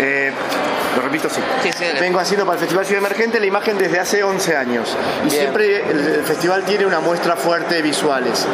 [0.00, 0.32] Eh,
[0.96, 1.40] lo repito, sí.
[1.62, 2.00] Sí, sí, dale.
[2.00, 4.96] Vengo haciendo para el Festival Ciudad Emergente la imagen desde hace 11 años.
[5.18, 5.30] Y Bien.
[5.42, 8.46] siempre el, el festival tiene una muestra fuerte de visuales.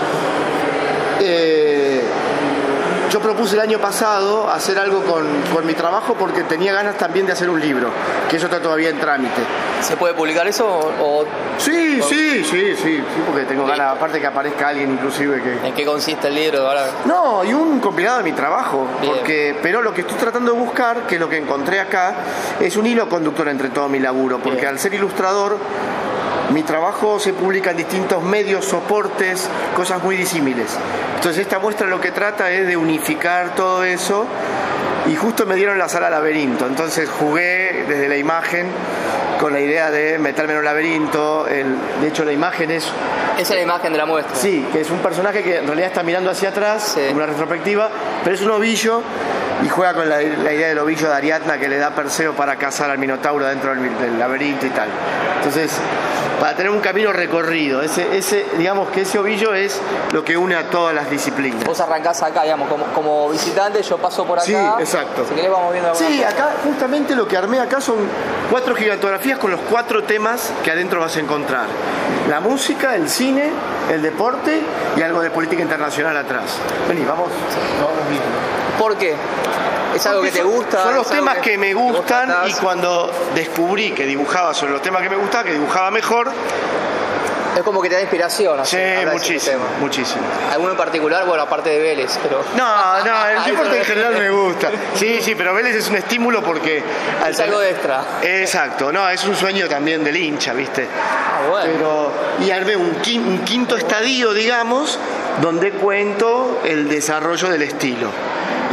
[1.20, 1.53] Eh,
[3.14, 5.24] yo propuse el año pasado hacer algo con,
[5.54, 7.88] con mi trabajo porque tenía ganas también de hacer un libro,
[8.28, 9.40] que eso está todavía en trámite.
[9.82, 11.24] ¿Se puede publicar eso o o
[11.56, 15.64] Sí, sí, sí, sí, sí, porque tengo ganas, aparte que aparezca alguien inclusive que...
[15.68, 16.66] en qué consiste el libro?
[16.66, 19.14] Ahora, No, y un compilado de mi trabajo, Bien.
[19.14, 22.16] porque, pero lo que estoy tratando de buscar, que es lo que encontré acá,
[22.58, 24.70] es un hilo conductor entre todo mi laburo, porque Bien.
[24.70, 25.56] al ser ilustrador,
[26.50, 30.76] mi trabajo se publica en distintos medios, soportes, cosas muy disímiles.
[31.16, 34.26] Entonces esta muestra lo que trata es de unificar todo eso
[35.06, 38.68] y justo me dieron la sala laberinto, entonces jugué desde la imagen
[39.40, 42.84] con la idea de meterme en un laberinto, el- de hecho la imagen es
[43.36, 44.36] esa es la imagen de la muestra.
[44.36, 47.00] Sí, que es un personaje que en realidad está mirando hacia atrás, Sí.
[47.08, 47.90] como una retrospectiva,
[48.22, 49.02] pero es un ovillo
[49.64, 52.54] y juega con la, la idea del ovillo de Ariadna que le da Perseo para
[52.56, 54.88] cazar al Minotauro dentro del, del laberinto y tal.
[55.38, 55.72] Entonces,
[56.40, 59.80] para tener un camino recorrido, ese, ese, digamos que ese ovillo es
[60.12, 61.64] lo que une a todas las disciplinas.
[61.64, 64.46] Vos arrancás acá, digamos, como, como visitante, yo paso por acá.
[64.46, 65.24] Sí, exacto.
[65.28, 66.28] Si querés vamos viendo Sí, cosa.
[66.28, 67.96] acá justamente lo que armé acá son
[68.50, 71.66] cuatro gigantografías con los cuatro temas que adentro vas a encontrar.
[72.28, 73.50] La música, el cine,
[73.92, 74.60] el deporte
[74.96, 76.58] y algo de política internacional atrás.
[76.88, 77.28] Vení, vamos,
[77.80, 78.26] vamos viendo.
[78.78, 79.14] ¿Por qué?
[79.94, 80.82] ¿Es algo que te Son- gusta?
[80.82, 84.82] Son los ¿Es algo temas que me gustan y cuando descubrí que dibujaba sobre los
[84.82, 86.30] temas que me gustaban, que dibujaba mejor,
[87.56, 88.58] Es como que te da inspiración.
[88.58, 90.22] así, sí, de muchísimo, muchísimo.
[90.52, 91.24] ¿Alguno en particular?
[91.24, 92.42] Bueno, aparte de Vélez, pero...
[92.56, 94.70] No, no, el deporte en general me gusta.
[94.96, 96.82] Sí, sí, pero Vélez es un estímulo porque...
[97.22, 98.02] al Es algo tener- extra.
[98.22, 100.88] Exacto, no, es un sueño también del hincha, ¿viste?
[101.00, 101.72] Ah, bueno.
[101.72, 102.12] Pero,
[102.44, 102.96] y armé un,
[103.28, 104.98] un quinto estadio, digamos,
[105.40, 108.08] donde cuento el desarrollo del estilo.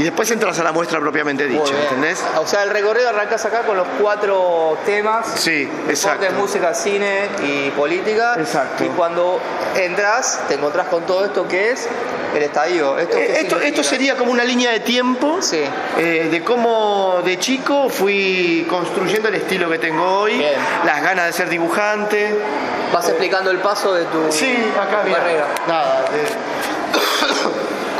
[0.01, 1.73] Y después entras a la muestra propiamente dicha.
[1.83, 2.23] ¿entendés?
[2.39, 5.27] O sea, el recorrido arrancas acá con los cuatro temas.
[5.35, 6.31] Sí, Deporte, exacto.
[6.39, 8.33] música, cine y política.
[8.39, 8.83] Exacto.
[8.83, 9.39] Y cuando
[9.75, 11.87] entras, te encontrás con todo esto que es
[12.35, 12.97] el estadio.
[12.97, 13.67] ¿Esto, Eh, Esto, significa?
[13.67, 15.61] esto sería como una línea de tiempo Sí.
[15.99, 20.53] eh, de cómo de chico fui construyendo el estilo que tengo hoy, Bien.
[20.83, 22.39] las ganas de ser dibujante.
[22.91, 25.45] Vas explicando el paso de tu, Sí, acá tu mira, carrera.
[25.67, 26.70] nada, de-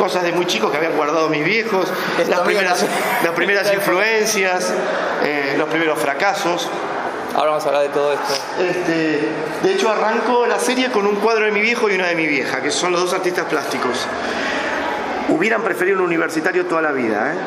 [0.01, 1.87] cosas de muy chico que habían guardado mis viejos,
[2.27, 2.83] las primeras,
[3.23, 4.73] las primeras influencias,
[5.23, 6.67] eh, los primeros fracasos.
[7.35, 8.33] Ahora vamos a hablar de todo esto.
[8.59, 9.19] Este,
[9.61, 12.25] de hecho, arranco la serie con un cuadro de mi viejo y una de mi
[12.25, 14.07] vieja, que son los dos artistas plásticos.
[15.29, 17.37] Hubieran preferido un universitario toda la vida, ¿eh?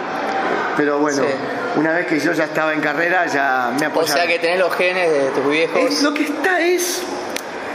[0.77, 1.29] Pero bueno, Sí.
[1.81, 4.17] una vez que yo ya estaba en carrera, ya me O apoyaron.
[4.23, 5.77] sea que tenés los genes de tus viejos.
[5.83, 7.03] Es- lo que está es.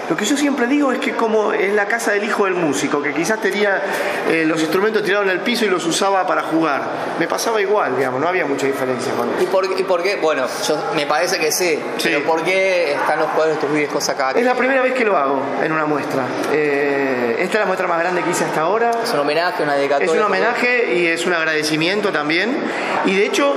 [0.10, 3.02] Lo que yo siempre digo es que como es la casa del hijo del músico,
[3.02, 3.80] que quizás tenía
[4.28, 6.82] eh, los instrumentos tirados en el piso y los usaba para jugar.
[7.20, 9.52] Me pasaba igual, digamos, no había mucha diferencia con ¿Y eso.
[9.52, 10.16] por, ¿Y por qué?
[10.16, 12.10] Bueno, yo, me parece que sí, Sí.
[12.10, 14.32] Pero ¿por qué están los cuadros de tus viejos acá?
[14.32, 16.24] Es la primera vez que lo hago en una muestra.
[16.52, 18.92] Eh, esta es la muestra más grande que hice hasta ahora.
[19.04, 20.12] Es un homenaje, una dedicatoria.
[20.12, 22.58] Es un homenaje y es un agradecimiento también.
[23.06, 23.56] Y de hecho,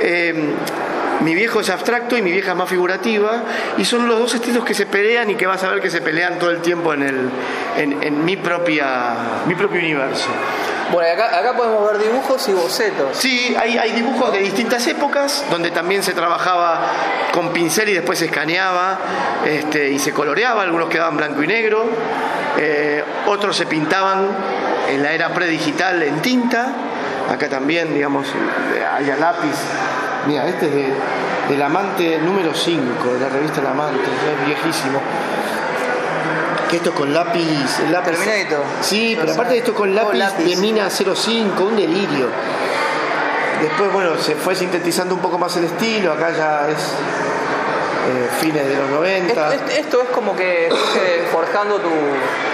[0.00, 0.52] eh,
[1.20, 3.42] mi viejo es abstracto y mi vieja es más figurativa.
[3.78, 6.00] Y son los dos estilos que se pelean y que vas a ver que se
[6.00, 7.30] pelean todo el tiempo en, el,
[7.76, 9.14] en, en mi, propia,
[9.46, 10.28] mi propio universo.
[10.92, 13.16] Bueno, acá, acá podemos ver dibujos y bocetos.
[13.16, 16.80] Sí, hay, hay dibujos de distintas épocas donde también se trabajaba
[17.32, 18.98] con pincel y después se escaneaba
[19.44, 21.86] este, y se coloreaba, algunos quedaban blanco y negro,
[22.58, 24.28] eh, otros se pintaban
[24.88, 26.68] en la era predigital en tinta,
[27.30, 29.56] acá también, digamos, eh, hay a lápiz.
[30.26, 30.92] Mira, este es de,
[31.50, 35.00] del Amante número 5, de la revista El Amante, es viejísimo.
[36.70, 38.12] Que esto es con lápiz, el lápiz.
[38.12, 38.64] Terminator.
[38.80, 40.44] Sí, pero aparte de esto con todo lápiz, lápiz.
[40.44, 42.28] de mina 05, un delirio.
[43.60, 48.66] Después, bueno, se fue sintetizando un poco más el estilo, acá ya es eh, fines
[48.66, 49.54] de los 90.
[49.54, 51.88] Esto, esto es como que fuiste forjando tu,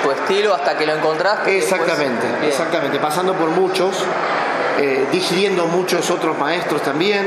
[0.03, 1.53] tu estilo hasta que lo encontraste.
[1.53, 4.05] después- Exactamente, exactamente, pasando por muchos,
[4.79, 7.27] eh, digiriendo muchos otros maestros también.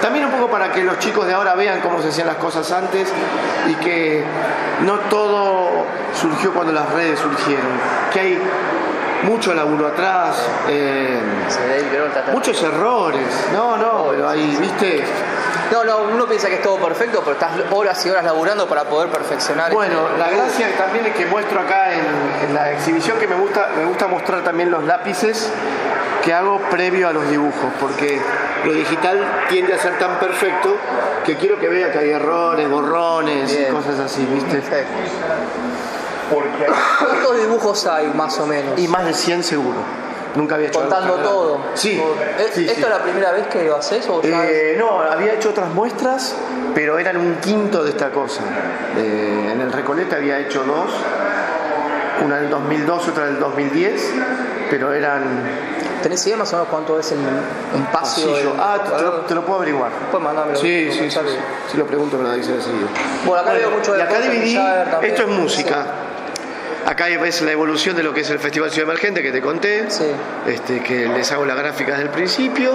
[0.00, 2.70] También un poco para que los chicos de ahora vean cómo se hacían las cosas
[2.72, 3.08] antes
[3.68, 4.24] y que
[4.84, 5.84] no todo
[6.20, 7.66] surgió cuando las redes surgieron,
[8.12, 8.38] que hay
[9.22, 11.20] mucho laburo atrás, eh,
[12.32, 13.22] muchos errores.
[13.52, 15.04] No, no, ahí, viste.
[15.70, 18.84] No, no, uno piensa que es todo perfecto, pero estás horas y horas laburando para
[18.84, 19.72] poder perfeccionar.
[19.72, 23.36] Bueno, este- la gracia también es que muestro acá en, en la exhibición que me
[23.36, 25.50] gusta, me gusta mostrar también los lápices
[26.22, 28.20] que hago previo a los dibujos, porque
[28.64, 30.76] lo digital tiende a ser tan perfecto
[31.24, 34.56] que quiero que vea que hay errores, borrones y cosas así, ¿viste?
[34.58, 34.92] Perfecto.
[36.98, 38.78] ¿Cuántos dibujos hay más o menos?
[38.78, 39.78] Y más de 100 seguro.
[40.34, 41.38] Nunca había hecho algo Contando tan grande.
[41.40, 41.60] todo.
[41.74, 42.02] Sí,
[42.38, 42.82] ¿Es- sí, ¿Esto sí.
[42.84, 46.34] es la primera vez que lo haces o ya Eh, no, había hecho otras muestras,
[46.74, 48.40] pero eran un quinto de esta cosa.
[48.96, 50.90] Eh, en el Recoleta había hecho dos,
[52.24, 54.10] una del 2002, otra del 2010,
[54.70, 55.22] pero eran
[56.02, 58.26] ¿Tenés idea más o menos cuánto es el espacio?
[58.26, 58.36] pasillo.
[58.50, 59.90] del- Ah, te, lo, te lo puedo averiguar.
[60.10, 60.58] Puedes mandármelo.
[60.58, 61.18] Sí, sí, sí,
[61.70, 62.88] Si lo pregunto me lo dicen enseguida.
[63.24, 64.58] Bueno, acá veo mucho y de acá deporte, dividí,
[65.02, 65.86] esto es música.
[66.84, 69.88] Acá ves la evolución de lo que es el Festival Ciudad Emergente que te conté,
[69.88, 70.04] Sí.
[70.46, 72.72] este, que les hago la gráfica desde el principio.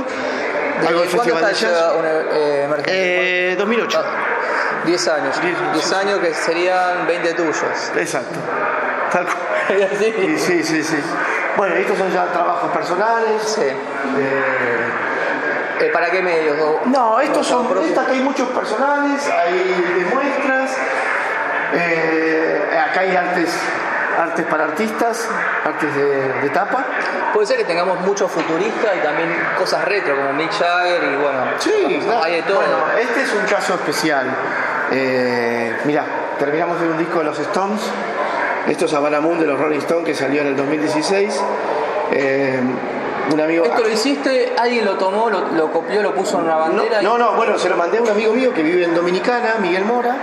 [0.81, 1.93] ¿De Hago el cuándo Festival de el Jazz.
[2.31, 3.51] Eh, emergente?
[3.51, 4.03] Eh, 2008.
[4.85, 5.41] 10 años.
[5.41, 5.93] Diez, 10 sí.
[5.95, 7.57] años que serían 20 tuyos.
[7.97, 8.39] Exacto.
[9.11, 9.37] Tal cual.
[9.99, 10.13] Sí.
[10.17, 10.95] Y Sí, sí, sí.
[11.57, 13.41] Bueno, estos son ya trabajos personales.
[13.43, 13.61] Sí.
[13.61, 14.91] Eh,
[15.79, 16.57] Eh, ¿Para qué medios?
[16.85, 17.89] No, estos son, propios?
[17.89, 19.59] estas que hay muchos personales, hay
[19.99, 20.75] de muestras,
[21.73, 23.55] eh, acá hay artes,
[24.19, 25.29] artes para artistas,
[25.63, 26.83] artes de, de tapa.
[27.31, 31.41] Puede ser que tengamos muchos futuristas y también cosas retro como Mick Jagger y bueno,
[31.59, 32.57] Sí, hay de todo.
[32.57, 34.25] Bueno, este es un caso especial.
[34.91, 36.05] Eh, mirá,
[36.39, 37.81] terminamos de un disco de los Stones.
[38.67, 41.41] Esto es Havana Moon de los Rolling Stones que salió en el 2016.
[42.11, 42.59] Eh,
[43.31, 43.65] un amigo.
[43.65, 47.01] Esto lo hiciste, alguien lo tomó, lo, lo copió, lo puso en una No, bandera.
[47.01, 49.55] y- no, no, bueno, se lo mandé a un amigo mío que vive en Dominicana,
[49.59, 50.15] Miguel Mora,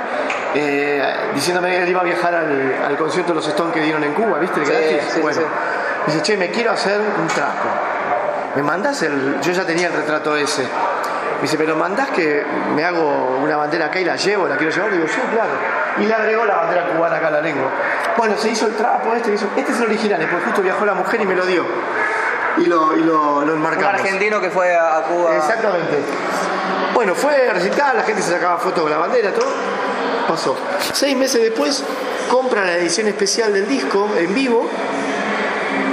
[0.55, 1.03] eh,
[1.35, 4.15] diciéndome que él iba a viajar al, al concierto de los Stones que dieron en
[4.15, 4.65] Cuba, ¿viste?
[4.65, 4.73] Sí,
[5.15, 5.45] sí, bueno, sí.
[6.07, 7.69] dice, che, me quiero hacer un trapo.
[8.57, 9.39] ¿Me mandás el.?
[9.43, 10.63] Yo ya tenía el retrato ese.
[10.63, 12.43] Me dice, pero mandás que
[12.75, 14.93] me hago una bandera acá y la llevo, la quiero llevar.
[14.93, 15.51] Digo, sí, claro.
[16.01, 17.71] Y le agregó la bandera cubana acá a la lengua.
[18.17, 20.95] Bueno, se hizo el trapo este, hizo- este es el original, después justo viajó la
[20.95, 21.65] mujer y me lo dio.
[22.59, 23.95] Y lo, y lo, lo Un enmarcamos.
[24.01, 25.37] argentino que fue a, a Cuba.
[25.37, 25.99] Exactamente.
[26.95, 29.49] Bueno, fue recital, la gente se sacaba fotos con la bandera, todo.
[30.29, 30.57] Pasó.
[30.93, 31.85] Seis meses después,
[32.31, 34.69] compra la edición especial del disco en vivo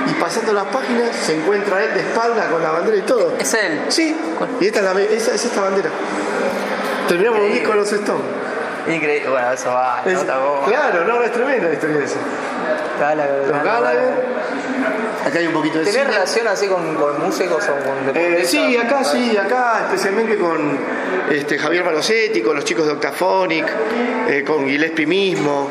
[0.10, 3.34] y pasando las páginas se encuentra él de espalda con la bandera y todo.
[3.40, 3.86] Es él.
[3.90, 4.16] Sí,
[4.60, 5.90] y esta es, la, esa- es esta bandera.
[7.08, 8.22] Terminamos un disco de los Stones.
[8.88, 9.30] Increíble.
[9.30, 10.02] Bueno, eso va.
[10.06, 10.68] Es- vos.
[10.68, 12.18] claro, no, es tremenda la historia esa.
[13.00, 13.64] Los.
[13.64, 14.32] Gallagher.
[15.26, 16.14] Acá hay un poquito de ¿Tenés cine.
[16.14, 20.78] relación así con, con músicos o con Eh, sí, acá sí, acá especialmente con
[21.30, 23.66] este, Javier Malosetti, con los chicos de Octaphonic,
[24.28, 25.70] eh, con Gillespie mismo.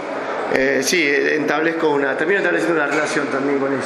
[0.55, 3.85] Eh, sí, establezco una, termino estableciendo una relación también con ellos.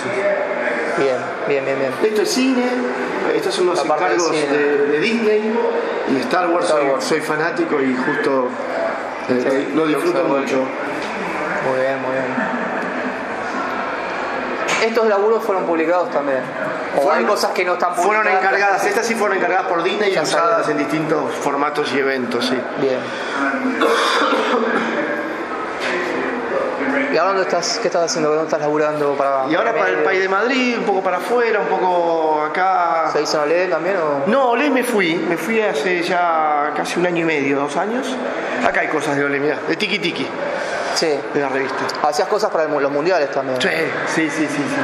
[0.98, 1.16] Bien,
[1.48, 1.92] bien, bien, bien.
[2.02, 2.64] Esto es cine,
[3.34, 5.52] estos son los encargos de, de Disney
[6.14, 7.04] y Star Wars, Star soy, Wars.
[7.04, 8.48] soy fanático y justo
[9.28, 10.56] Sí, lo disfruto mucho.
[11.66, 12.24] Muy bien, muy bien.
[14.82, 16.40] Estos laburos fueron publicados también.
[16.96, 18.22] O Fueron- hay cosas que no están publicadas.
[18.22, 22.44] Fueron encargadas, estas sí fueron encargadas por Disney y usadas en distintos formatos y eventos,
[22.46, 22.60] sí.
[22.80, 22.98] Bien.
[27.14, 27.78] ¿Y ahora dónde estás?
[27.78, 28.30] ¿Qué estás haciendo?
[28.30, 29.46] ¿Dónde estás laburando para.?
[29.48, 33.08] Y ahora para el país de Madrid, un poco para afuera, un poco acá.
[33.12, 34.28] ¿Se hizo en Olé también o.?
[34.28, 38.16] No, Olé me fui, me fui hace ya casi un año y medio, dos años.
[38.66, 40.26] Acá hay cosas de Olé, mirá, de Tiki Tiki,
[40.96, 41.16] Sí.
[41.32, 41.84] de la revista.
[42.02, 43.60] Hacías cosas para los mundiales también.
[43.62, 43.68] Sí,
[44.08, 44.56] sí, sí, sí.
[44.56, 44.80] sí.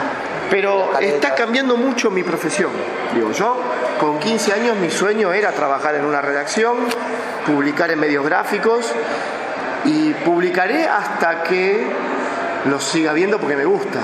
[0.51, 2.71] Pero está cambiando mucho mi profesión.
[3.13, 3.57] Digo, yo
[3.99, 6.77] con 15 años mi sueño era trabajar en una redacción,
[7.45, 8.93] publicar en medios gráficos
[9.85, 11.87] y publicaré hasta que
[12.67, 14.01] los siga viendo porque me gusta.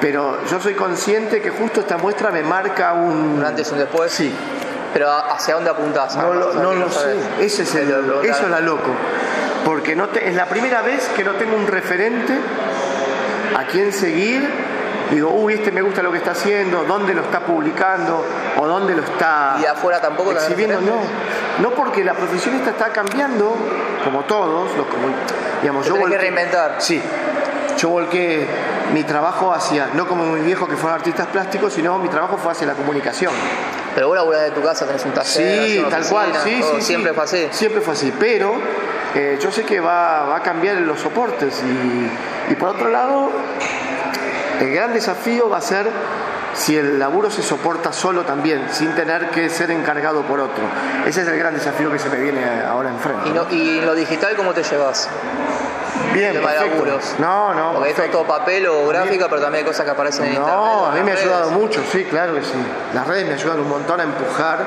[0.00, 3.36] Pero yo soy consciente que justo esta muestra me marca un...
[3.38, 4.10] Un antes y un después.
[4.12, 4.34] Sí,
[4.92, 6.16] Pero ¿hacia dónde apuntás?
[6.16, 7.16] no lo, no lo sé.
[7.40, 8.90] Ese es el, lo eso es la loco.
[9.64, 12.34] Porque no te- es la primera vez que no tengo un referente
[13.56, 14.48] a quién seguir.
[15.12, 18.24] Digo, uy, este me gusta lo que está haciendo, dónde lo está publicando
[18.58, 20.80] o dónde lo está ¿Y de afuera tampoco exhibiendo.
[20.80, 20.96] No,
[21.60, 23.54] no porque la profesión esta está cambiando,
[24.04, 25.08] como todos, los como,
[25.60, 26.76] digamos, Te yo tenés que reinventar.
[26.78, 27.00] Sí,
[27.78, 28.46] yo volqué
[28.92, 32.52] mi trabajo hacia, no como mis viejos que fueron artistas plásticos, sino mi trabajo fue
[32.52, 33.32] hacia la comunicación.
[33.94, 35.66] Pero vos laburás de tu casa, tenés un taller.
[35.66, 36.86] Sí, tal cual, sí, todo, sí, sí.
[36.86, 37.48] Siempre fue así.
[37.50, 38.54] Siempre fue así, pero
[39.14, 43.30] eh, yo sé que va, va a cambiar los soportes y, y por otro lado,
[44.60, 45.90] el gran desafío va a ser
[46.54, 50.64] si el laburo se soporta solo también, sin tener que ser encargado por otro.
[51.06, 53.28] Ese es el gran desafío que se me viene ahora enfrente.
[53.28, 55.08] ¿Y, no, y lo digital cómo te llevas?
[56.12, 57.14] Bien, tema de laburos.
[57.18, 57.74] No, no.
[57.74, 60.54] Porque esto es todo papel o gráfica, pero también hay cosas que aparecen en internet.
[60.54, 61.58] No, a mí me ha ayudado redes.
[61.58, 62.66] mucho, sí, claro que sí.
[62.94, 64.66] Las redes me ayudan un montón a empujar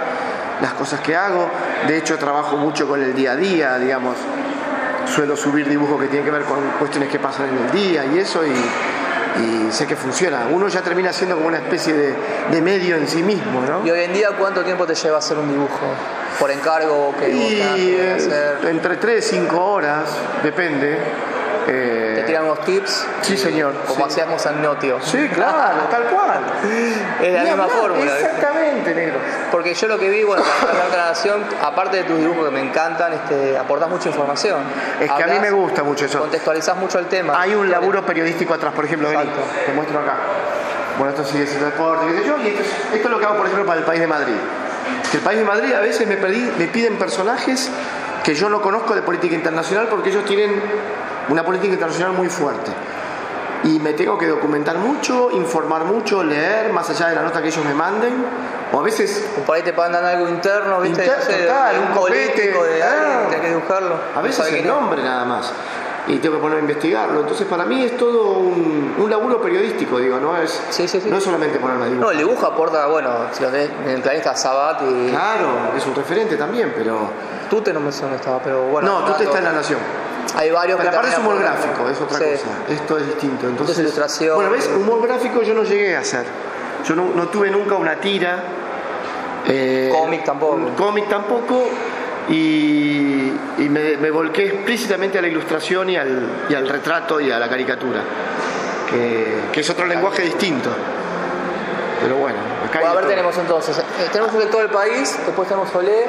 [0.62, 1.50] las cosas que hago.
[1.88, 4.16] De hecho, trabajo mucho con el día a día, digamos.
[5.14, 8.18] Suelo subir dibujos que tienen que ver con cuestiones que pasan en el día y
[8.18, 8.52] eso, y,
[9.42, 10.48] y sé que funciona.
[10.52, 12.16] Uno ya termina siendo como una especie de,
[12.52, 13.86] de medio en sí mismo, ¿no?
[13.86, 15.80] ¿Y hoy en día cuánto tiempo te lleva hacer un dibujo?
[16.40, 18.70] ¿Por encargo que Y que eh, hacer?
[18.70, 20.10] entre 3 y 5 horas,
[20.44, 20.98] depende.
[21.68, 23.06] Eh, tiran unos tips.
[23.22, 23.74] Sí, señor.
[23.88, 24.12] Como sí.
[24.12, 25.00] hacíamos en Notio.
[25.02, 26.40] Sí, claro, tal cual.
[27.22, 28.20] Es la misma hablar, fórmula.
[28.20, 29.20] Exactamente, negro.
[29.52, 32.52] Porque yo lo que vi, bueno, en la otra nación, aparte de tus dibujos que
[32.52, 34.60] me encantan, este, aportas mucha información.
[35.00, 36.20] Es que a mí me gusta mucho eso.
[36.20, 37.40] Contextualizás mucho el tema.
[37.40, 39.30] Hay un laburo periodístico atrás, por ejemplo, vení,
[39.66, 40.16] te muestro acá.
[40.98, 43.26] Bueno, esto sigue siendo deporte, qué sé yo, y esto es, esto es lo que
[43.26, 44.36] hago, por ejemplo, para el País de Madrid.
[45.12, 47.70] Que el País de Madrid a veces me, pedí- me piden personajes
[48.24, 50.52] que yo no conozco de política internacional porque ellos tienen
[51.30, 52.72] una política internacional muy fuerte.
[53.64, 57.48] Y me tengo que documentar mucho, informar mucho, leer, más allá de la nota que
[57.48, 58.14] ellos me manden.
[58.72, 61.04] O a veces Por ahí te mandan algo interno, ¿viste?
[61.04, 62.42] Inter- No sé, total, un copete.
[62.52, 63.24] de Ah.
[63.28, 63.96] tenés que dibujarlo.
[64.16, 65.52] A veces No el nombre nada más.
[66.08, 67.22] Y tengo que poner a investigarlo.
[67.22, 71.10] Entonces para mí es todo un, un laburo periodístico, digo, no es, Sí, sí, sí.
[71.10, 72.12] no es solamente ponerme a No, dibujar.
[72.12, 75.96] el dibujo aporta, bueno, si lo tenés en el planeta Sabat y Claro, es un
[75.96, 77.10] referente también, pero...
[77.50, 78.88] Tute no me dónde estaba, pero bueno.
[78.92, 79.80] no, tú te dato- estás en la nación.
[80.36, 81.56] Hay varios Pero que aparte es humor aportan.
[81.62, 82.26] gráfico, es otra Sí.
[82.26, 82.74] cosa.
[82.74, 83.48] Esto es distinto.
[83.48, 84.36] Entonces, ilustración.
[84.36, 84.68] Bueno, ¿ves?
[84.76, 86.26] Humor gráfico yo no llegué a hacer.
[86.88, 88.44] Yo no, no tuve nunca una tira.
[89.48, 90.56] eh, Cómic tampoco.
[90.56, 91.70] un Cómic tampoco.
[92.30, 97.32] Y, y me, me volqué explícitamente a la ilustración y al, y al retrato y
[97.32, 98.02] a la caricatura.
[98.90, 100.70] Que, que es otro lenguaje distinto.
[102.02, 103.10] Pero bueno, acá Bueno, hay a ver, todo.
[103.10, 103.78] tenemos entonces.
[103.78, 106.06] eh, tenemos de todo el país, después tenemos Olé,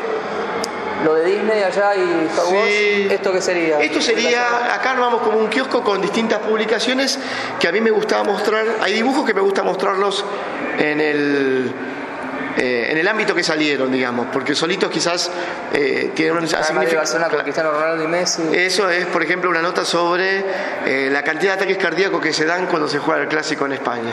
[1.06, 2.68] lo de Disney allá y Star Wars.
[2.68, 3.08] Sí.
[3.10, 3.80] ¿Esto qué sería?
[3.80, 7.16] Esto sería, acá armamos como un kiosco con distintas publicaciones
[7.60, 8.64] que a mí me gustaba mostrar.
[8.82, 10.24] Hay dibujos que me gusta mostrarlos
[10.78, 11.72] en el,
[12.58, 15.30] eh, en el ámbito que salieron, digamos, porque solitos quizás
[15.72, 16.98] eh, tienen un Además de significado.
[16.98, 18.42] Barcelona con Cristiano Ronaldo y Messi.
[18.52, 20.44] Eso es, por ejemplo, una nota sobre
[20.86, 23.74] eh, la cantidad de ataques cardíacos que se dan cuando se juega el clásico en
[23.74, 24.12] España.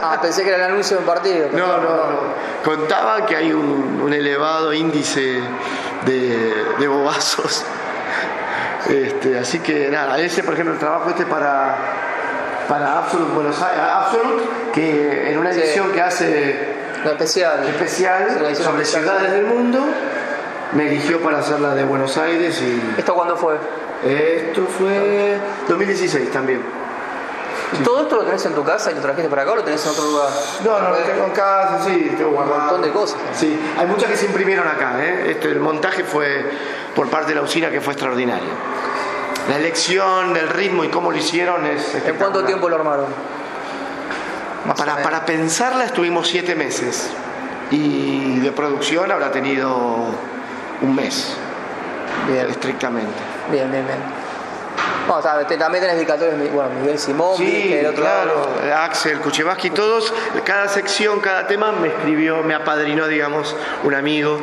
[0.00, 1.48] Ah, pensé que era el anuncio de un partido.
[1.52, 2.20] No, no, no.
[2.64, 5.38] Contaba que hay un, un elevado índice
[6.06, 7.64] de, de bobazos.
[8.88, 11.76] Este, así que nada, ese por ejemplo el trabajo este para,
[12.68, 14.42] para Absolute Buenos Aires, Absolute,
[14.74, 15.60] que en una Sí.
[15.60, 17.64] edición que hace Lo especial.
[17.68, 19.02] especial sobre especial.
[19.04, 19.84] ciudades del mundo,
[20.72, 23.56] me eligió para hacer la de Buenos Aires y ¿Esto cuándo fue?
[24.04, 26.60] esto fue 2016 también.
[27.72, 29.64] ¿Y todo esto lo tenés en tu casa y lo trajiste para acá o lo
[29.64, 30.28] tenés en otro lugar?
[30.64, 32.54] No, no, lo tengo en casa, sí, tengo guardado.
[32.56, 33.18] Un montón de cosas.
[33.34, 35.30] Sí, hay muchas que se imprimieron acá, ¿eh?
[35.30, 36.50] Este, el montaje fue
[36.94, 38.50] por parte de la usina que fue extraordinario.
[39.48, 43.06] La elección, el ritmo y cómo lo hicieron es ¿En cuánto tiempo lo armaron?
[44.76, 47.10] Para, para pensarla estuvimos siete meses
[47.70, 50.06] y de producción habrá tenido
[50.82, 51.34] un mes,
[52.28, 53.10] Bien, estrictamente.
[53.50, 54.21] bien, bien, bien.
[55.08, 58.82] No, o sea, también tenés dedicatorios, bueno, Miguel Simón, Sí, del otro claro, lado.
[58.82, 60.12] Axel, Kuchevaski, todos,
[60.44, 64.38] cada sección, cada tema me escribió, me apadrinó, digamos, un amigo.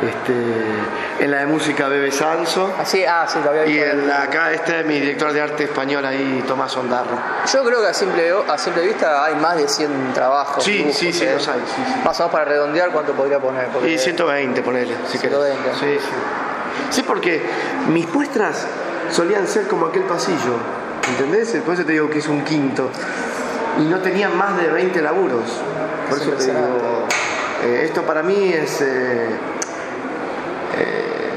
[0.00, 2.72] Este, en la de música Bebe Sanso.
[2.78, 3.90] Así, ah, sí, lo había Y visto.
[3.90, 7.18] en la- acá este es mi director de arte español ahí, Tomás Ondarro.
[7.52, 10.62] Yo creo que a simple, a simple vista hay más de 100 trabajos.
[10.62, 11.32] Sí, dibujos, sí, sí, ¿eh?
[11.34, 12.00] los hay, sí, sí.
[12.04, 13.66] Más o menos para redondear, ¿cuánto podría poner?
[13.68, 15.36] Porque- Y 120, ponele, si querés.
[15.36, 15.70] 120.
[15.80, 16.14] Sí, sí.
[16.90, 17.44] Sí, porque
[17.88, 18.68] mis muestras
[19.10, 20.54] solían ser como aquel pasillo,
[21.10, 21.50] ¿entendés?
[21.64, 22.90] Por eso te digo que es un quinto.
[23.78, 25.44] Y no tenían más de 20 laburos.
[26.08, 27.06] Por Es eso te digo,
[27.64, 28.80] eh, esto para mí es...
[28.80, 29.28] eh,
[30.78, 31.30] eh,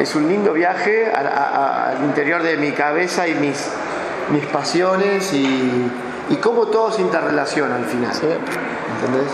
[0.00, 3.66] es un lindo viaje a- a- a- al interior de mi cabeza y mis,
[4.30, 5.90] mis pasiones y,
[6.28, 8.12] y cómo todo se interrelaciona al final.
[8.12, 8.26] Sí.
[8.26, 9.32] ¿Entendés?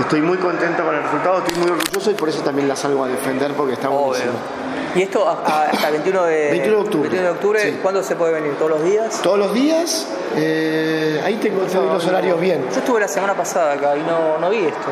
[0.00, 3.04] Estoy muy contento con el resultado, estoy muy orgulloso y por eso también la salgo
[3.04, 4.30] a defender porque está buenísimo.
[4.32, 4.69] Obvio.
[4.94, 7.08] ¿Y esto hasta el 21 de, 21 de octubre.
[7.08, 7.78] 21 de octubre, Sí.
[7.82, 8.54] ¿cuándo se puede venir?
[8.56, 9.20] ¿Todos los días?
[9.22, 10.06] Todos los días,
[10.36, 12.64] eh, ahí tengo te doy los horarios bien.
[12.72, 14.88] Yo estuve la semana pasada acá y no, no vi esto.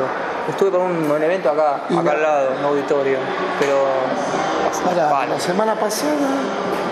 [0.48, 3.18] Estuve con un, un evento acá, Y acá no- al lado, un auditorio.
[3.58, 3.76] Pero.
[4.84, 5.30] Para Vale.
[5.32, 6.12] la semana pasada,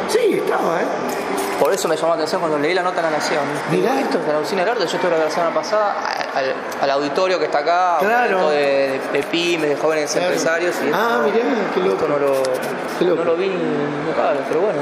[0.09, 0.85] sí, estaba, ¿eh?
[1.61, 3.41] Por eso me llamó la atención cuando leí la nota en La Nación.
[3.71, 3.93] Mirá.
[3.95, 4.87] Digo, Esto es de la usina del arte.
[4.87, 5.97] Yo estuve la semana pasada
[6.35, 8.51] al, al auditorio que está acá, Claro.
[8.51, 10.27] de, de pymes, de jóvenes Claro.
[10.27, 10.75] empresarios.
[10.87, 11.45] Y Ah, esto- mirá,
[11.75, 11.95] qué loco.
[11.95, 12.43] Esto no lo,
[12.99, 13.25] Qué loco.
[13.25, 14.81] no lo vi ni raro, pero bueno.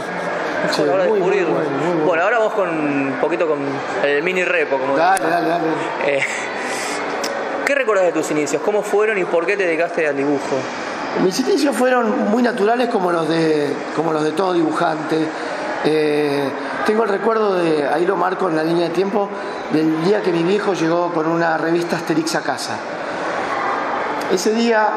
[0.74, 1.50] Sí, hora de muy, muy bueno,
[2.06, 3.58] muy ahora vamos con un poquito con
[4.02, 5.64] el mini repo, como Dale, dale, dale.
[6.06, 6.20] Eh,
[7.66, 8.62] ¿Qué recuerdas de tus inicios?
[8.62, 10.56] ¿Cómo fueron y por qué te dedicaste al dibujo?
[11.22, 15.18] Mis inicios fueron muy naturales como los de, como los de todo dibujante.
[15.86, 16.48] Eh,
[16.86, 19.28] tengo el recuerdo de, ahí lo marco en la línea de tiempo,
[19.72, 22.76] del día que mi viejo llegó con una revista Asterix a casa.
[24.32, 24.88] Ese día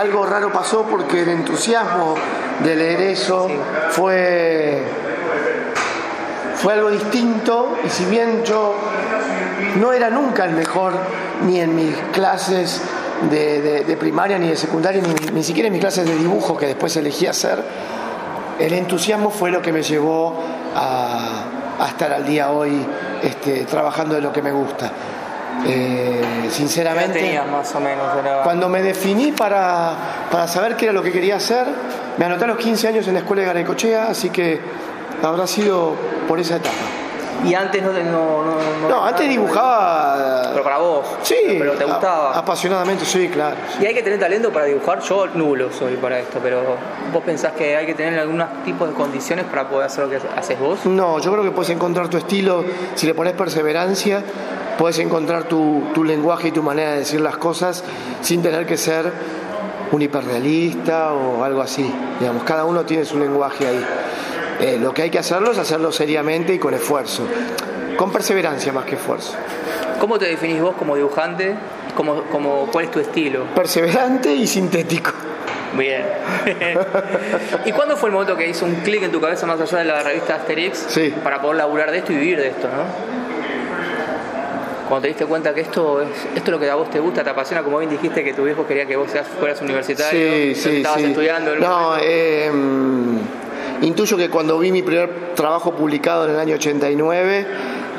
[0.00, 2.14] algo raro pasó porque el entusiasmo
[2.62, 3.48] de leer eso
[3.90, 4.82] fue,
[6.54, 8.76] fue algo distinto y si bien yo
[9.76, 10.92] no era nunca el mejor
[11.44, 12.80] ni en mis clases
[13.30, 16.56] de, de- de primaria ni de secundaria, ni, ni siquiera en mis clases de dibujo
[16.56, 17.58] que después elegí hacer,
[18.58, 20.34] el entusiasmo fue lo que me llevó
[20.74, 21.44] a,
[21.80, 22.84] a estar al día hoy
[23.22, 24.90] este, trabajando de lo que me gusta.
[25.66, 28.04] Eh, ¿Qué sinceramente, tenías más o menos?
[28.22, 29.92] Era- cuando me definí para,
[30.30, 31.66] para saber qué era lo que quería hacer,
[32.16, 34.60] me anoté a los 15 años en la escuela de Garacochea, así que
[35.22, 35.94] habrá sido
[36.28, 36.76] por esa etapa.
[37.44, 37.92] Y antes no...
[37.92, 40.50] No, no, no- antes dibujaba...
[40.52, 41.06] Pero para vos.
[41.22, 42.36] Sí, Pero te gustaba.
[42.36, 43.56] apasionadamente, sí, claro.
[43.80, 45.00] Y hay que tener talento para dibujar.
[45.00, 46.60] Yo nulo soy para esto, pero
[47.12, 50.18] vos pensás que hay que tener algún tipo de condiciones para poder hacer lo que
[50.36, 50.84] haces vos.
[50.86, 52.64] No, yo creo que puedes encontrar tu estilo,
[52.96, 54.22] si le pones perseverancia,
[54.76, 57.84] puedes encontrar tu, tu lenguaje y tu manera de decir las cosas
[58.20, 59.12] sin tener que ser
[59.92, 61.92] un hiperrealista o algo así.
[62.20, 63.84] Digamos, cada uno tiene su lenguaje ahí.
[64.60, 67.26] Eh, lo que hay que hacerlo es hacerlo seriamente y con esfuerzo,
[67.96, 69.34] con perseverancia más que esfuerzo.
[70.00, 71.54] ¿Cómo te definís vos como dibujante?
[71.96, 73.44] ¿Cómo, cómo, ¿Cuál es tu estilo?
[73.54, 75.10] Perseverante y sintético.
[75.76, 76.02] Bien.
[77.66, 79.84] ¿Y cuándo fue el momento que hizo un clic en tu cabeza más allá de
[79.84, 81.14] la revista Asterix Sí.
[81.22, 82.84] para poder laburar de esto y vivir de esto, no?
[84.88, 87.22] Cuando te diste cuenta que esto es, esto es lo que a vos te gusta,
[87.22, 90.54] te apasiona, como bien dijiste que tu viejo quería que vos seas, fueras universitario, Sí,
[90.54, 91.06] sí, estabas sí.
[91.08, 91.52] estudiando.
[91.52, 92.50] en- No, eh,
[93.82, 97.46] intuyo que cuando vi mi primer trabajo publicado en el año 89.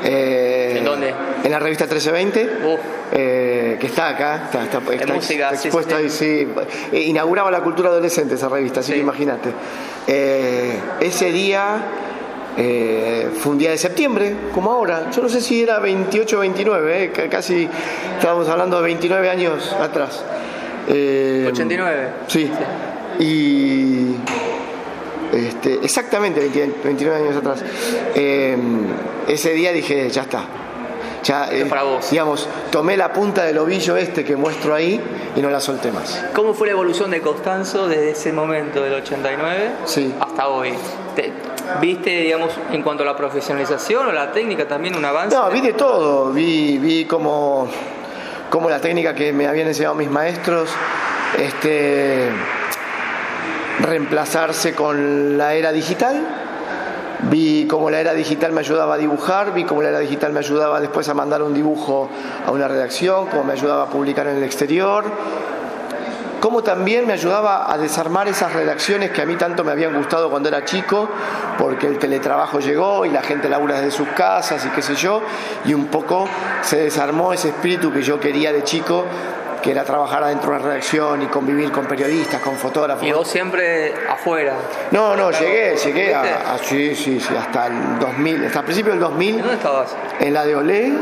[0.04, 1.14] eh, ¿En dónde?
[1.44, 2.66] En la revista 1320.
[2.74, 2.80] Uf.
[3.12, 6.48] eh, que está acá, está, está, está música, sí, expuesta sí, ahí, sí.
[6.92, 8.94] Eh, inauguraba la cultura adolescente esa revista, así Sí.
[8.94, 9.50] que imagínate.
[10.06, 11.82] Eh, ese día
[13.40, 15.10] fue un día de septiembre, como ahora.
[15.10, 17.68] Yo no sé si era 28 o 29, eh, ca- casi
[18.18, 20.22] estábamos hablando de 29 años atrás.
[20.88, 22.08] Eh, 89.
[22.26, 22.50] Sí.
[23.18, 24.14] Y
[25.32, 27.62] este, exactamente 20 29 años atrás.
[28.14, 28.56] Eh,
[29.28, 30.44] ese día dije, ya está.
[31.22, 32.10] Ya, eh, para vos.
[32.10, 34.98] digamos, tomé la punta del ovillo este que muestro ahí
[35.36, 36.24] y no la solté más.
[36.34, 40.14] ¿Cómo fue la evolución de Constanzo desde ese momento del 89 Sí.
[40.18, 40.72] hasta hoy?
[41.14, 41.30] ¿Te-
[41.80, 45.36] ¿Viste, digamos, en cuanto a la profesionalización o la técnica también un avance?
[45.36, 47.68] No, vi de todo, vi, vi como,
[48.48, 50.70] como la técnica que me habían enseñado mis maestros,
[51.38, 52.28] este,
[53.80, 56.26] reemplazarse con la era digital.
[57.30, 60.38] Vi cómo la era digital me ayudaba a dibujar, vi cómo la era digital me
[60.38, 62.08] ayudaba después a mandar un dibujo
[62.46, 65.04] a una redacción, cómo me ayudaba a publicar en el exterior,
[66.40, 70.30] cómo también me ayudaba a desarmar esas redacciones que a mí tanto me habían gustado
[70.30, 71.10] cuando era chico,
[71.58, 75.20] porque el teletrabajo llegó y la gente labura desde sus casas y qué sé yo,
[75.66, 76.26] y un poco
[76.62, 79.04] se desarmó ese espíritu que yo quería de chico,
[79.62, 83.04] que era trabajar adentro de una redacción y convivir con periodistas, con fotógrafos.
[83.06, 84.54] Y vos siempre afuera.
[84.90, 88.92] No, no, llegué, llegué a, a- sí, sí, sí, hasta el 2000, hasta el principio
[88.92, 89.96] del 2000, ¿En dónde estabas?
[90.18, 90.92] en la de Olé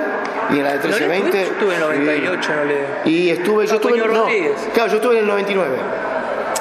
[0.50, 1.38] y en la de ¿No le 1320.
[1.38, 3.10] Yo estuve en el 98, no le...
[3.10, 4.26] Y estuve, yo estuve, no,
[4.74, 5.76] claro, yo estuve en el 99.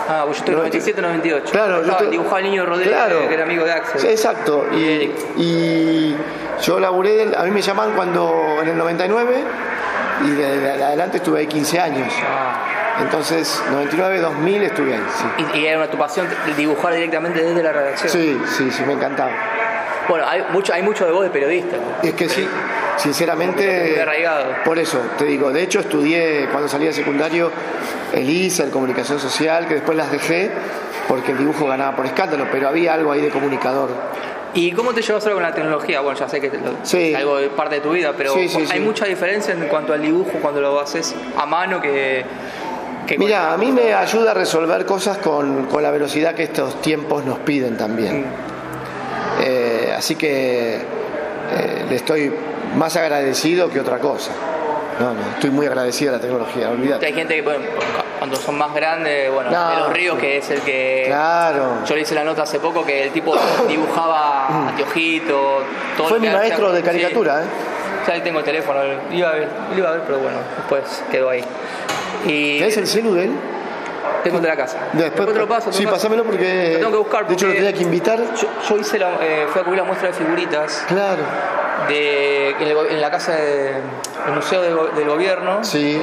[0.10, 1.52] Ah, pues yo estoy en el 97, 98.
[1.52, 3.28] Claro, yo estoy- dibujaba al niño Rodríguez, Claro.
[3.28, 4.00] que era amigo de Axel.
[4.02, 4.66] Sí, exacto.
[4.72, 6.16] Y Y,
[6.62, 8.32] yo laburé, a mí me llaman cuando
[8.62, 9.44] en el 99
[10.26, 12.14] y de, de- de adelante estuve ahí 15 años.
[13.02, 15.46] Entonces, 99, 2000 estuve ahí, sí.
[15.54, 18.10] Y, y era una tu pasión dibujar directamente desde la redacción.
[18.12, 19.32] Sí, sí, sí, me encantaba.
[20.10, 21.76] Bueno, hay mucho, hay mucho de vos de periodista.
[21.78, 22.08] ¿no?
[22.08, 22.48] Es que sí,
[22.98, 23.90] sinceramente.
[23.92, 24.46] Muy arraigado.
[24.66, 27.52] Por eso, te digo, de hecho estudié cuando salí de secundario
[28.14, 30.50] el ISA, el Comunicación Social, que después las dejé
[31.08, 33.90] porque el dibujo ganaba por escándalo, pero había algo ahí de comunicador.
[34.58, 36.02] ¿Y cómo te llevas ahora con la tecnología?
[36.02, 37.12] Bueno, ya sé que lo- Sí.
[37.12, 39.94] es algo de parte de tu vida, pero Sí, sí, hay mucha diferencia en cuanto
[39.94, 42.26] al dibujo cuando lo haces a mano que...
[43.20, 47.24] Mira, a mí me ayuda a resolver cosas con, con la velocidad que estos tiempos
[47.24, 48.26] nos piden también.
[49.44, 52.34] Eh, así que eh, le estoy
[52.76, 54.32] más agradecido que otra cosa.
[55.00, 57.06] No, no, estoy muy agradecido a la tecnología, olvídate.
[57.06, 57.60] Hay gente que, bueno,
[58.18, 60.22] cuando son más grandes, bueno, No, de los ríos, sí.
[60.22, 61.04] que es el que...
[61.08, 61.84] Claro.
[61.86, 63.36] Yo le hice la nota hace poco que el tipo
[63.68, 65.64] dibujaba anteojito,
[65.98, 66.10] todo Mm.
[66.10, 66.86] Fue mi maestro de sí.
[66.86, 67.46] caricatura, ¿eh?
[68.08, 70.38] Ya ahí tengo el teléfono, lo iba a ver, lo iba a ver, pero bueno,
[70.58, 71.44] después quedó ahí.
[72.26, 73.32] Y ¿Tenés el celu de él?
[74.24, 74.78] tengo el de la casa.
[74.94, 75.72] Después, te lo paso.
[75.74, 76.72] sí, pásamelo porque.
[76.74, 78.20] Lo tengo que buscar De hecho, lo tenía que invitar.
[78.36, 81.22] Yo, yo hice la, eh, fui a cubrir la muestra de figuritas Claro.
[81.90, 83.74] de, en, el en la casa de-
[84.26, 85.64] del Museo del Go- del Gobierno.
[85.64, 86.02] Sí.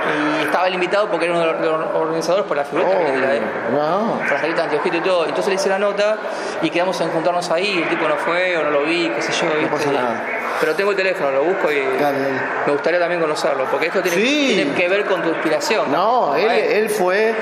[0.00, 3.28] Y estaba el invitado porque era uno de los organizadores por la figurita que era
[3.28, 3.42] de él.
[3.68, 4.20] Oh, no.
[4.30, 5.24] Las de anteojito y todo.
[5.26, 6.16] Entonces le hice la nota
[6.62, 7.82] y quedamos en juntarnos ahí.
[7.82, 9.46] El tipo no fue o no lo vi, qué sé yo.
[9.58, 9.66] ¿viste?
[9.76, 10.24] pasa nada.
[10.60, 12.40] Pero tengo el teléfono, lo busco y Dale, dale.
[12.66, 13.64] me gustaría también conocerlo.
[13.70, 14.52] Porque esto tiene, Sí.
[14.56, 15.90] tiene que ver con tu inspiración.
[15.90, 17.34] No, él, él fue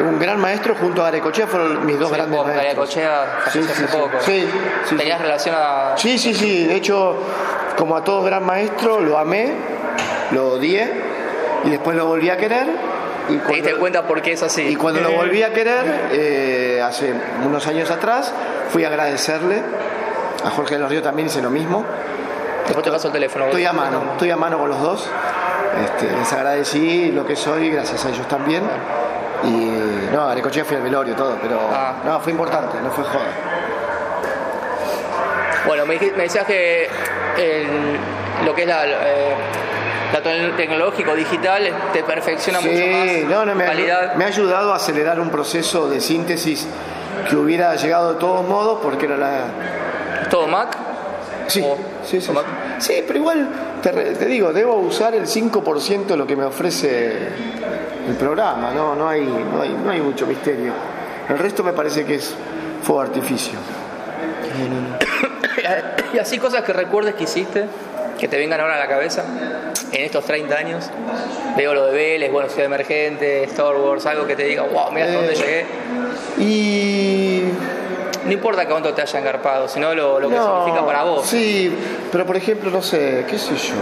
[0.00, 2.88] un gran maestro junto a Arecochea, fueron mis dos Sí, grandes vos, maestros.
[2.88, 3.96] Cochea Sí, hace sí.
[3.96, 4.10] poco.
[4.96, 5.92] ¿Tenías relación a.?
[5.96, 6.64] Sí, sí, sí.
[6.66, 7.16] De hecho,
[7.76, 9.52] como a todo gran maestro, lo amé,
[10.32, 11.13] lo odié
[11.64, 12.66] y después lo volví a querer.
[13.28, 14.62] Y ¿Te diste cuenta por qué es así?
[14.62, 18.32] Y cuando lo volví a querer, eh, hace unos años atrás,
[18.70, 19.62] fui a agradecerle
[20.44, 21.84] A Jorge de los Ríos también hice lo mismo.
[22.66, 23.46] Después te paso el teléfono.
[23.46, 25.08] Estoy a mano, estoy a mano con los dos.
[25.84, 28.62] Este, les agradecí lo que soy, gracias a ellos también.
[29.42, 31.94] Y no, a Arecochea fui al velorio, todo, pero Ah.
[32.04, 33.24] no, fue importante, no fue joda.
[35.66, 36.88] Bueno, me, decías que
[37.38, 37.96] el-
[38.44, 39.34] lo que es la, eh,
[40.14, 44.14] la te- tecnológico digital te perfecciona mucho Sí, más no, no, me, ha- calidad.
[44.14, 46.66] me ha ayudado a acelerar un proceso de síntesis
[47.28, 49.44] que hubiera llegado de todos modos porque era la,
[50.30, 50.76] ¿Todo Mac?
[51.48, 52.44] Sí, O- sí, sí, Mac.
[52.78, 53.04] sí.
[53.06, 53.48] Pero igual
[53.82, 57.28] te, te digo, debo usar el 5% de lo que me ofrece
[58.08, 60.72] el programa, no, no, hay, no, hay, no hay mucho misterio.
[61.28, 62.34] El resto me parece que es
[62.82, 63.58] fuego artificio.
[66.14, 67.64] y así cosas que recuerdes que hiciste,
[68.18, 69.24] que te vengan ahora a la cabeza
[69.92, 70.90] en estos 30 años.
[71.56, 75.06] Veo lo de Vélez, bueno, Ciudad Emergente, Star Wars, algo que te diga, wow, mira
[75.06, 75.20] hasta Eh.
[75.20, 75.66] dónde llegué.
[76.38, 77.42] Y...
[78.24, 81.26] No importa cuánto te haya engarpado, sino lo, lo que significa para vos.
[81.26, 81.70] Sí,
[82.10, 83.74] pero por ejemplo, no sé, qué sé yo.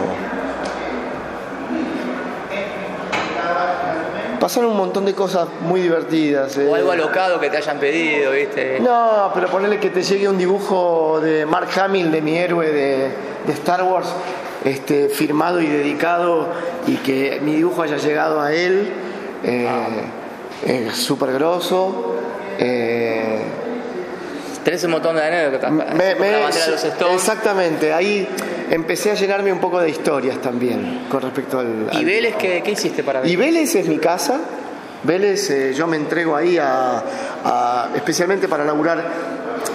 [4.43, 6.59] Pasaron un montón de cosas muy divertidas.
[6.59, 6.67] eh.
[6.69, 8.81] O algo alocado que te hayan pedido, ¿viste?
[8.81, 13.09] No, pero ponerle que te llegue un dibujo de Mark Hamill, de mi héroe de,
[13.47, 14.09] de Star Wars,
[14.65, 16.49] este, firmado y dedicado,
[16.89, 18.89] y que mi dibujo haya llegado a él,
[19.45, 19.69] eh,
[20.67, 22.17] es súper grosso.
[22.59, 23.43] eh,
[24.65, 25.71] Tenés un montón de anécdotas.
[25.71, 25.85] me-
[26.17, 27.15] me- de los Stones.
[27.15, 28.29] exactamente, ahí
[28.73, 31.89] empecé a llenarme un poco de historias también con respecto al...
[31.93, 32.39] ¿Y al Vélez dibujo.
[32.41, 33.55] qué, qué hiciste para Y Vélez?
[33.55, 34.41] Vélez es mi casa.
[35.05, 37.03] Vélez, eh, yo me entrego ahí a,
[37.45, 39.03] a- especialmente para laburar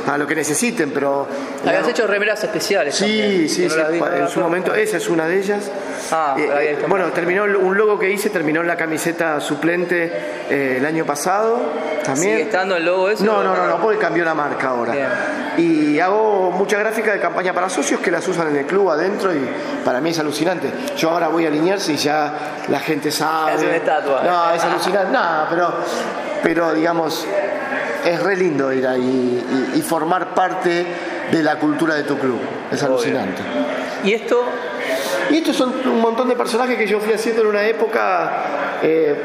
[0.08, 1.28] a lo que necesiten, pero
[1.66, 2.96] Habías hecho remeras especiales.
[2.96, 5.70] Sí, también, sí, no sí, vi, en su momento esa es una de ellas.
[6.12, 10.10] Ah, Eh, ahí eh, bueno, terminó un logo que hice, terminó en la camiseta suplente
[10.50, 11.60] eh, el año pasado
[12.06, 12.32] también.
[12.38, 13.24] ¿Sigue estando el logo ese?
[13.26, 14.94] No, no, no, no, porque cambió la marca ahora.
[14.94, 15.08] Bien.
[15.58, 19.34] Y hago mucha gráfica de campaña para socios que las usan en el club adentro
[19.34, 19.50] y
[19.84, 20.72] para mí es alucinante.
[20.96, 22.34] Yo ahora voy a alinearse y ya
[22.70, 23.56] la gente sabe.
[23.56, 24.22] Es una estatua.
[24.24, 25.12] No, es alucinante.
[25.12, 25.74] No, pero,
[26.44, 27.26] pero digamos,
[28.06, 30.86] es re lindo ir ahí y, y formar parte
[31.32, 32.40] de la cultura de tu club.
[32.72, 33.42] Es alucinante.
[34.04, 34.44] Y esto,
[35.30, 39.16] Y estos son un montón de personajes que yo fui haciendo en una época eh,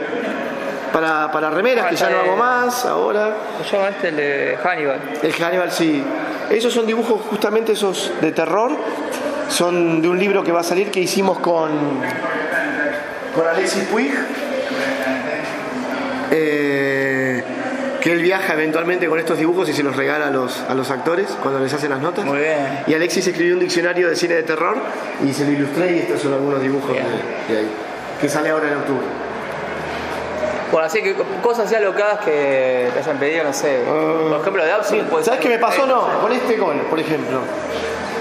[0.93, 2.39] para, para remeras, Ah, que ya no hago bien.
[2.39, 3.35] más ahora.
[3.69, 5.01] se llama este el de Hannibal.
[5.23, 6.03] El Hannibal, sí.
[6.51, 8.73] Esos son dibujos justamente esos de terror.
[9.49, 11.71] Son de un libro que va a salir que hicimos con,
[13.35, 14.13] con Alexis Puig.
[16.31, 17.43] Eh,
[18.01, 20.91] que él viaja eventualmente con estos dibujos y se los regala a los, a los
[20.91, 22.25] actores cuando les hacen las notas.
[22.25, 22.81] Muy bien.
[22.87, 24.77] Y Alexis escribió un diccionario de cine de terror
[25.25, 27.69] y se lo ilustré y estos son algunos dibujos de, de ahí.
[28.21, 29.07] Que sale ahora en octubre.
[30.73, 33.83] Bueno, así que cosas ya locadas que te hayan pedido, no sé.
[33.87, 34.83] Por ejemplo, de Ah.
[35.23, 35.87] ¿Sabes qué me pasó?
[35.87, 37.41] No, con este gol, por ejemplo.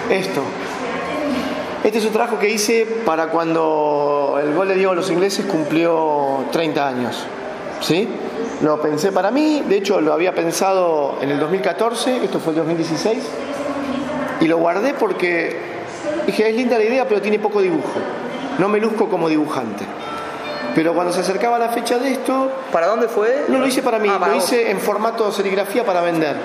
[0.10, 0.42] Esto.
[1.82, 5.46] Este es un trabajo que hice para cuando el gol de Diego a los ingleses
[5.46, 7.26] cumplió 30 años.
[7.80, 8.08] ¿Sí?
[8.62, 12.60] Lo pensé para mí, de hecho lo había pensado en el 2014, esto fue el
[12.60, 13.18] 2016,
[14.42, 15.58] y lo guardé porque
[16.28, 18.00] dije, es linda la idea, pero tiene poco dibujo.
[18.60, 19.86] No me luzco como dibujante.
[20.76, 23.46] Pero cuando se acercaba la fecha de esto, ¿Para dónde fue?
[23.50, 24.46] no lo hice para mí, Ah, para lo vos.
[24.52, 26.36] hice en formato serigrafía para vender.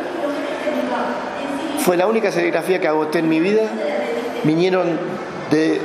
[1.81, 3.63] Fue la única serigrafía que agoté en mi vida.
[4.43, 4.99] Vinieron
[5.51, 5.81] de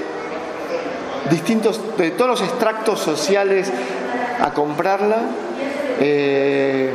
[1.30, 3.72] distintos, de todos los extractos sociales
[4.42, 5.18] a comprarla.
[6.00, 6.92] Eh,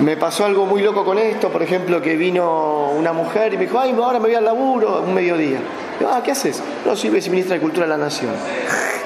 [0.00, 3.64] me pasó algo muy loco con esto, por ejemplo, que vino una mujer y me
[3.64, 5.58] dijo, ay, ahora me voy al laburo, un mediodía.
[5.98, 6.62] Digo, ah, ¿qué haces?
[6.86, 8.30] No, soy viceministra de Cultura de la Nación.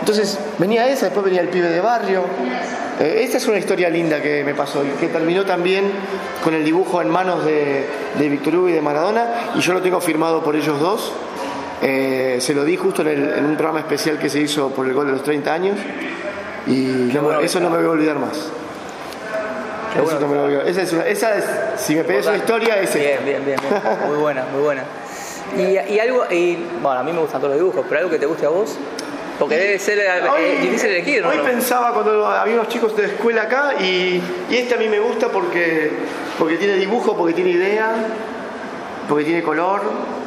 [0.01, 2.23] Entonces venía esa, después venía el pibe de barrio.
[3.01, 5.91] Eh, esta es una historia linda que me pasó y que terminó también
[6.43, 7.87] con el dibujo en manos de,
[8.19, 9.27] de Víctor Hugo y de Maradona
[9.57, 11.13] y yo lo tengo firmado por ellos dos.
[11.83, 14.87] Eh, se lo di justo en, el- en un programa especial que se hizo por
[14.87, 15.77] el gol de los 30 años
[16.67, 18.49] y no bueno eso no me voy a olvidar más.
[20.03, 20.69] Bueno no me voy a olvidar.
[20.69, 21.45] Esa es, una- esa es-
[21.81, 22.99] si me pedís una historia, es esta.
[22.99, 23.83] Bien, bien, bien, bien.
[24.09, 24.83] Muy buena, muy buena.
[25.57, 28.19] Y, y algo, y, bueno, a mí me gustan todos los dibujos, pero algo que
[28.19, 28.77] te guste a vos,
[29.39, 31.29] porque debe ser eh, Hoy- difícil elegir, ¿no?
[31.31, 34.21] Hoy pensaba cuando había unos chicos de escuela acá y,
[34.51, 35.91] y este a mí me gusta porque,
[36.39, 37.93] porque tiene dibujo, porque tiene idea,
[39.09, 39.81] porque tiene color.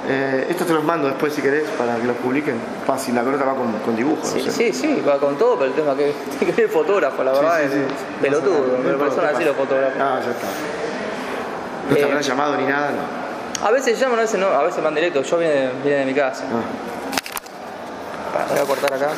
[0.10, 2.56] Eh, esto te los mando después si querés para que los publiquen.
[2.86, 4.22] Fácil, la pelota va con, con dibujo.
[4.24, 4.52] no Sí, sé.
[4.52, 7.60] sí, sí, va con todo, pero el tema que tiene que ver fotógrafo, la verdad,
[7.64, 9.68] Sí, sí, es pelotudo, pero personas así ¿qué los pasa?
[9.68, 10.02] fotógrafos.
[10.02, 10.48] Ah, ya está.
[11.90, 13.66] No te Eh, habrán llamado ni nada, no.
[13.68, 16.14] A veces llaman, a veces no, a veces van directo, yo viene, viene de mi
[16.14, 16.44] casa.
[16.46, 16.97] Ah.
[18.46, 19.18] Voy a cortar acá.